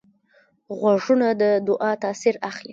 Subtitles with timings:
[0.77, 2.69] غوږونه د دعا تاثیر اخلي